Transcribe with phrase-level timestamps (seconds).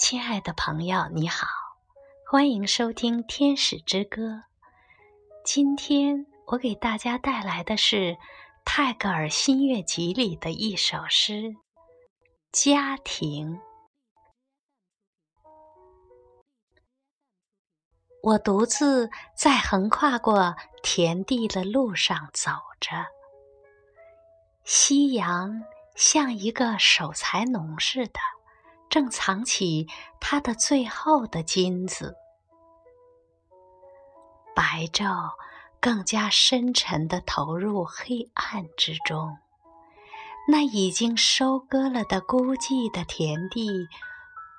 [0.00, 1.46] 亲爱的朋友，你好，
[2.26, 4.22] 欢迎收听《天使之歌》。
[5.44, 8.16] 今天我给大家带来的是
[8.64, 11.34] 泰戈尔新月集里的一首诗
[12.50, 13.56] 《家庭》。
[18.22, 23.04] 我独自在横跨过田地的路上走着，
[24.64, 25.62] 夕阳
[25.94, 28.18] 像一个守财奴似的，
[28.90, 29.88] 正藏起
[30.20, 32.16] 他的最后的金子。
[34.54, 35.30] 白昼
[35.80, 39.38] 更加深沉地投入黑暗之中，
[40.48, 43.88] 那已经收割了的孤寂的田地，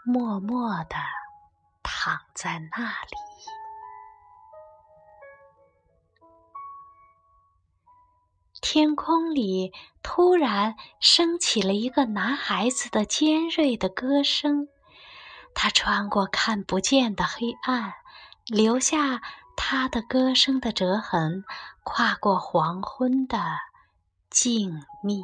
[0.04, 0.96] 默默地
[1.84, 3.18] 躺在那里。
[8.62, 14.68] 天空里突然升起了一个男孩子的尖锐的歌声，
[15.56, 17.94] 他穿过看不见的黑暗，
[18.46, 19.22] 留下
[19.58, 21.44] 他的歌声的折痕，
[21.84, 23.38] 跨过黄昏的
[24.30, 25.24] 静谧。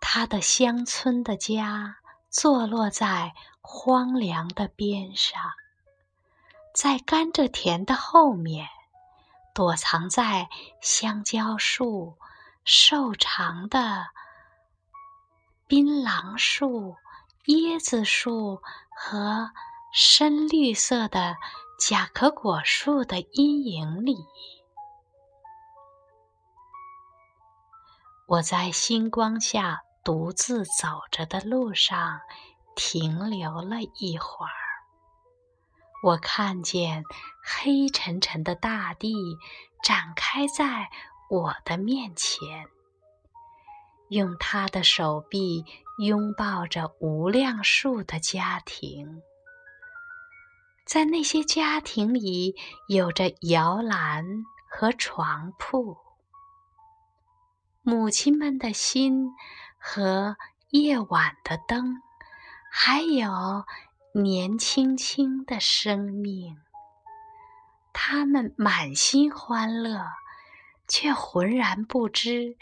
[0.00, 1.96] 他的乡村的家
[2.30, 5.42] 坐落在荒凉的边上，
[6.72, 8.68] 在甘蔗田的后面。
[9.58, 10.48] 躲藏在
[10.80, 12.16] 香蕉树、
[12.64, 14.06] 瘦长的
[15.66, 16.94] 槟榔树、
[17.46, 19.50] 椰子树和
[19.92, 21.34] 深绿色的
[21.76, 24.16] 甲壳果树的阴影里，
[28.28, 32.20] 我在星光下独自走着的路上
[32.76, 34.67] 停留了一会儿。
[36.00, 37.02] 我看见
[37.42, 39.36] 黑沉沉的大地
[39.82, 40.90] 展开在
[41.28, 42.68] 我的面前，
[44.08, 45.64] 用他的手臂
[45.98, 49.22] 拥抱着无量数的家庭，
[50.86, 52.54] 在那些家庭里
[52.86, 54.24] 有着摇篮
[54.70, 55.96] 和床铺，
[57.82, 59.32] 母亲们的心
[59.78, 60.36] 和
[60.70, 62.00] 夜晚的灯，
[62.70, 63.64] 还有。
[64.22, 66.58] 年轻轻的生命，
[67.92, 70.04] 他们满心欢乐，
[70.88, 72.56] 却浑然不知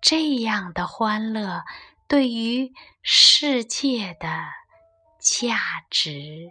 [0.00, 1.64] 这样的欢乐
[2.08, 4.26] 对于世界的
[5.20, 6.50] 价值。